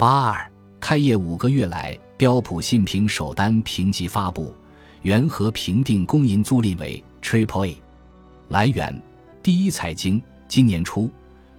[0.00, 0.50] 八二
[0.80, 4.50] 开业五个月来，标普信评首单评级发布，
[5.02, 7.76] 元和评定公银租赁为 Triple A。
[8.48, 8.98] 来源：
[9.42, 10.18] 第一财经。
[10.48, 11.10] 今年初，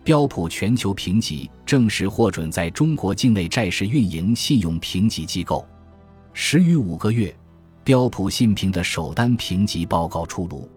[0.03, 5.63] 标普全球评级正式获准在中国境内债市运营信用评级机构。
[6.33, 7.31] 时余五个月，
[7.83, 10.67] 标普信评的首单评级报告出炉。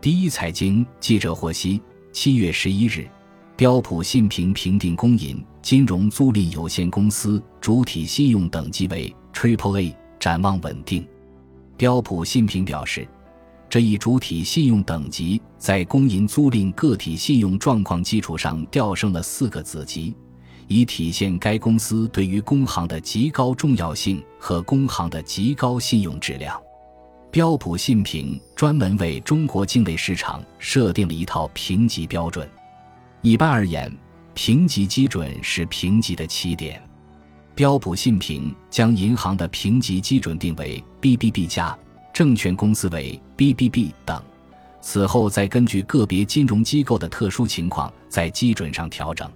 [0.00, 1.80] 第一财经记者获悉，
[2.10, 3.08] 七月十一日，
[3.56, 11.04] 标普信评评定公银金融租赁有限公司主体信用等级为 Triple A，展望稳定。
[11.76, 13.04] 标普信评表示。
[13.68, 20.14] 这一主体信用等级在公银租赁个体信用状况基础上调升了四个子级，
[20.68, 26.56] 以体现该公司对于工行的极高重要性和工行的极高信用质量。
[27.32, 32.48] 标普信评专门为中国境内市场设定了一套评级标准。
[33.20, 33.92] 一般而言，
[34.36, 36.80] 评级基准是评级的起点。
[37.54, 41.76] 标普信评将银行的评级基准定为 BBB 加。
[42.12, 44.22] 证券公司为 BBB 等，
[44.80, 49.30] 此后再根据个别金融机构的特殊情况在基准上调整。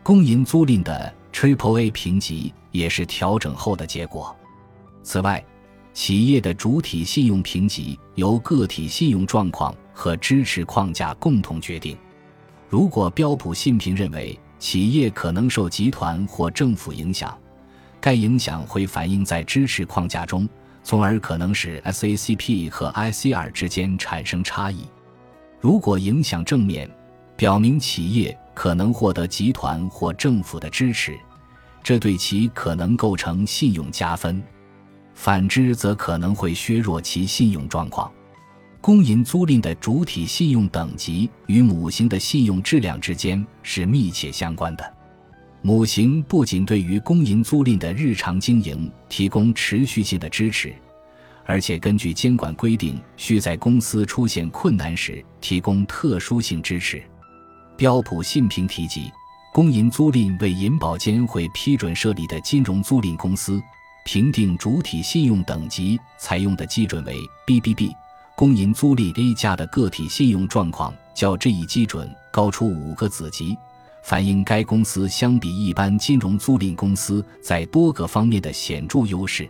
[0.00, 4.34] 公银租赁的 Triple A 评级也是调整后的结果。
[5.02, 5.44] 此外，
[5.92, 11.96] 企业的主体信用评级由个体信用状况和支持框架共同决定。
[12.74, 17.32] 如果标普信评认为企业可能受集团或政府影响，
[18.00, 20.48] 该影响会反映在支持框架中。
[20.82, 24.86] 从而可能使 SACP 和 ICR 之间产生差异。
[25.60, 26.90] 如果影响正面，
[27.36, 31.16] 表明企业可能获得集团或政府的支持，
[31.80, 34.42] 这对其可能构成信用加分；
[35.14, 38.10] 反之，则可能会削弱其信用状况。
[38.84, 44.94] 公银租赁的主体信用等级与母行的信用质量之间是密切相关的。
[45.62, 50.70] 母行不仅对于公银租赁的日常经营提供持续性的支持，
[51.46, 57.02] 而且根据监管规定，需在公司出现困难时提供特殊性支持。
[57.78, 59.10] 标普信评提及，
[59.54, 63.58] 公银租赁为银保监会批准设立的金融租赁公司，
[64.04, 67.90] 评定主体信用等级采用的基准为 BBB。
[68.36, 73.56] 公银租赁 A 加的个体信用状况较这一基准高出五个子级。
[74.02, 79.48] 反映该公司相比一般金融租赁公司在多个方面的显著优势。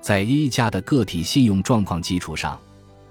[0.00, 2.60] 在 A 加的个体信用状况基础上，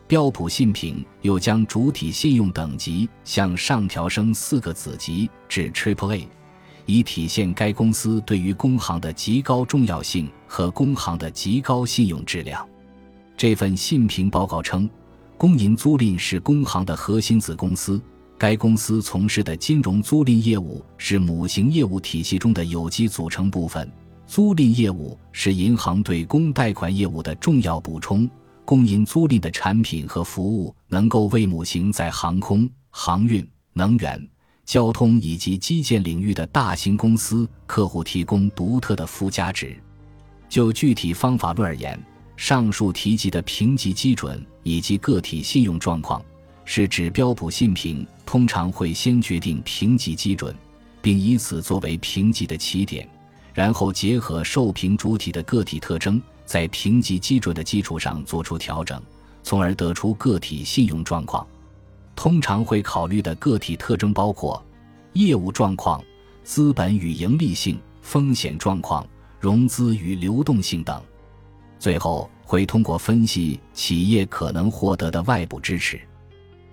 [0.07, 6.27] 标普信评又将主体信用等级向上调升四个子级至 Triple A，
[6.85, 12.67] 以体现该公司对于工行的极高重要性和工行的极高信用质量。
[13.37, 14.89] 这份信评报告称，
[15.37, 18.01] 工银租赁是工行的核心子公司。
[18.35, 23.91] 该公司从事的金融租赁业务是母行业务体系中的有机组成部分，
[24.25, 28.27] 租赁业务是银行对公贷款业务的重要补充。
[28.65, 34.27] 公银租赁的产品和服务能够为母行在航空、航运、能源、
[34.65, 39.77] 交通以及基建领域的大型公司客户提供独特的附加值。
[40.49, 41.97] 就具体方法论而言，
[42.37, 46.23] 上述提及的评级基准以及个体信用状况。
[46.69, 50.53] 是指标普信评通常会先决定评级基准，
[51.01, 53.09] 并以此作为评级的起点，
[53.53, 59.01] 然后结合受评主体的个体特征，在评级基准的基础上做出调整，
[59.43, 61.47] 从而得出个体信用状况。
[62.17, 64.61] 通常会考虑的个体特征包括
[65.13, 66.03] 业务状况、
[66.43, 69.07] 资本与盈利性、风险状况、
[69.39, 71.01] 融资与流动性等。
[71.79, 75.99] 最后会通过分析企业可能获得的外部支持。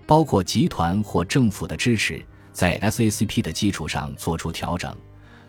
[0.07, 4.95] 包括集团或政府的支持，在 SACP 的基础上做出调整，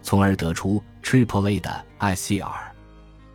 [0.03, 2.53] 从而得出 Triple A 的 ICR。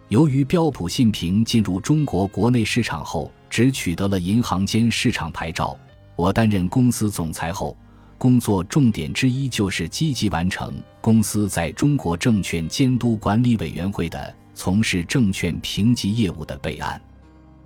[0.08, 5.78] 由于标普信评进入中国国内市场后只取得了银行间市场牌照，
[6.16, 7.78] 我担任公司总裁后，
[8.18, 17.02] 工作重点之一就是积极完成公司在中国证券监督管理委员会的从事证券评级业务的备案。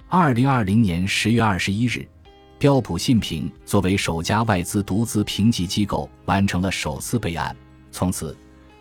[0.08, 2.08] 二零二零年十月二十一日。
[2.58, 7.54] 标普信评作为首家外资独资评级机构，完成了首次备案。
[7.92, 8.34] 从此，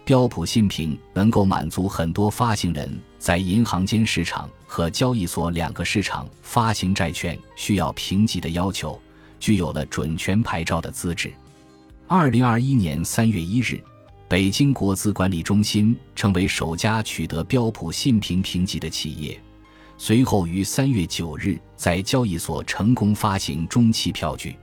[0.04, 2.88] 标普信评能够满足很多发行人
[3.18, 8.96] 在银行间市场和交易所两个市场发行债券需要评级的要求，
[9.40, 11.32] 具有了准权牌照的资质。
[12.06, 13.82] 二零二一年三月一日，
[14.34, 19.40] 北京国资管理中心成为首家取得标普信评评级的企业。
[19.96, 24.56] 随后于三月九日在交易所成功发行中期票据。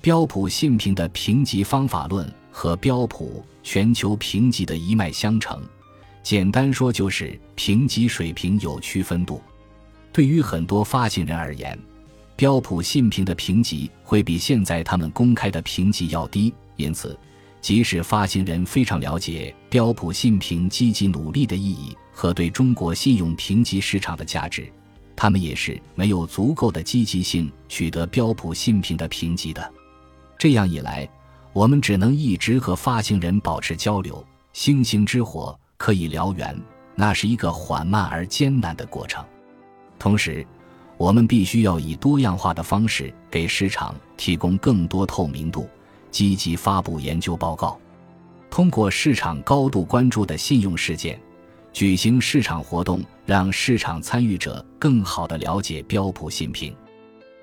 [0.00, 5.60] 标普信评的评级方法论和标普全球评级的一脉相承，
[6.22, 9.42] 简单说就是评级水平有区分度。
[10.12, 11.76] 对于很多发行人而言，
[12.36, 17.18] 标普信评的评级会比现在他们公开的评级要低，因此，
[17.60, 24.70] 即使发行人非常了解标普信评积极努力的意义和对中国信用评级市场的价值，
[25.14, 29.72] 他们也是没有足够的积极性取得标普信评的评级的。
[30.38, 31.06] 这样一来，
[31.52, 34.24] 我们只能一直和发行人保持交流。
[34.52, 36.58] 星星之火可以燎原，
[36.94, 39.24] 那是一个缓慢而艰难的过程。
[39.98, 40.46] 同时，
[40.96, 45.68] 我们必须要以多样化的方式给市场提供更多透明度，
[46.10, 47.78] 积极发布研究报告，
[48.50, 51.20] 通过市场高度关注的信用事件。
[51.72, 56.74] 举行市场活动，让市场参与者更好地了解标普信评。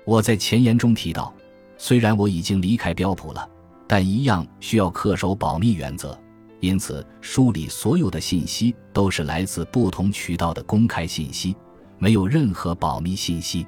[0.04, 1.32] 我在前言中提到，
[1.78, 3.48] 虽然我已经离开标普了，
[3.86, 6.18] 但一样需要恪守保密原则。
[6.60, 11.56] 因此，书里所有的信息都是来自不同渠道的公开信息，
[11.98, 13.66] 没有任何保密信息。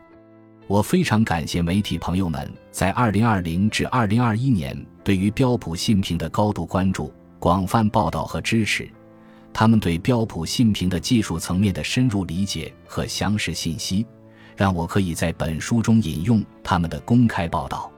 [0.66, 8.88] 我非常感谢媒体朋友们在2020至2021年对于标普信评的高度关注、广泛报道和支持。
[9.52, 14.06] 他们对标普信评的技术层面的深入理解和详实信息，
[14.56, 17.90] 让我可以在本书中引用他们的公开报道。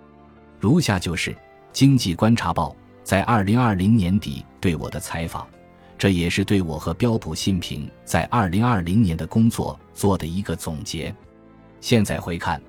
[0.58, 1.30] 如下就是
[1.72, 2.70] 《经济观察报》
[3.04, 5.46] 在二零二零年底对我的采访，
[5.98, 11.14] 这也是对我和标普信评在二零二零年的工作做的一个总结。
[11.80, 12.62] 现在回看，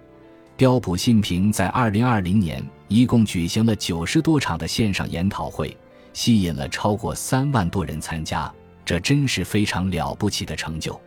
[0.56, 5.76] 标普信评在二零二零年一共举行了九十多场的线上研讨会，
[6.14, 8.52] 吸引了超过三万多人参加。
[8.86, 11.00] 这真是非常了不起的成就。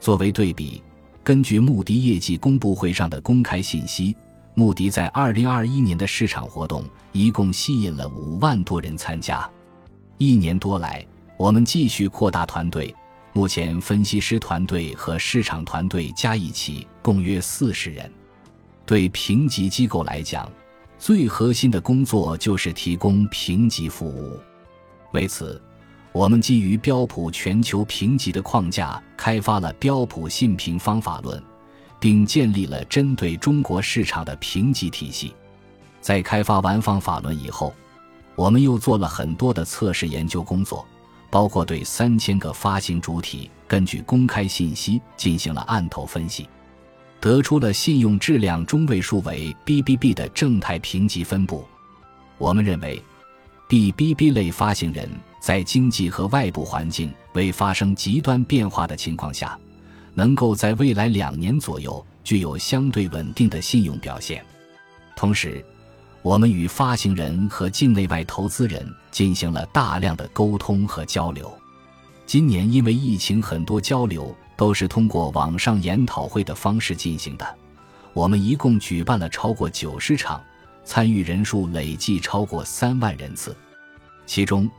[0.00, 0.82] 作为对比，
[1.22, 4.14] 根据穆迪业绩公布会上的公开信息，
[4.54, 9.48] 穆迪在2021年的市场活动一共吸引了5万多人参加。
[10.18, 11.06] 一年多来，
[11.38, 12.94] 我们继续扩大团队，
[13.32, 18.12] 目前分析师团队和市场团队加一起共约40人。
[18.86, 20.50] 对评级机构来讲，
[20.98, 24.38] 最核心的工作就是提供评级服务。
[25.12, 25.60] 为此，
[26.12, 31.42] 我们基于标普全球评级的框架，开发了标普信评方法论，
[31.98, 35.34] 并建立了针对中国市场的评级体系。
[36.00, 37.72] 在开发完方法论以后，
[38.36, 40.84] 我们又做了很多的测试研究工作，
[41.30, 46.46] 包括对三千个发行主体根据公开信息进行了案头分析，
[47.20, 51.64] 得出了信用质量中位数为 BBB 的正态评级分布。
[52.38, 53.02] 我们认为
[53.68, 55.08] ，BBB 类发行人。
[55.40, 59.58] 在经济和外部环境未发生极端变化的情况下，
[60.14, 64.42] 能够在未来两年左右具有相对稳定的信用表现。
[65.14, 65.62] 同时，
[66.22, 71.52] 我们与发行人和境内外投资人进行了大量的沟通和交流。
[72.24, 77.58] 今年因为疫情，很多交流都是通过网上研讨会的方式进行的。
[78.12, 80.42] 我们一共举办了超过九十场，
[80.84, 83.56] 参与人数累计超过三万人次，
[84.26, 84.70] 其中。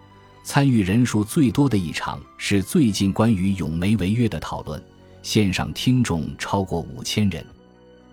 [0.48, 4.80] 参与人数最多的一场是最近关于永煤违约的讨论，
[5.24, 7.44] 线上听众超过五千人。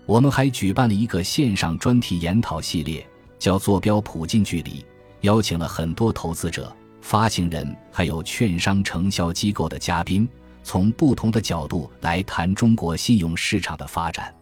[0.07, 3.07] 我们还举办了一个线上专题研讨系列，
[3.39, 4.83] 叫“坐标普近距离”，
[5.21, 10.27] 邀请了很多投资者、发行人还有券商承销机构的嘉宾，
[10.63, 14.42] 从不同的角度来谈中国信用市场的发展。